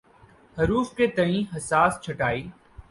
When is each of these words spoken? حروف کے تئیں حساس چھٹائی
حروف 0.57 0.93
کے 0.95 1.07
تئیں 1.15 1.43
حساس 1.55 2.01
چھٹائی 2.03 2.47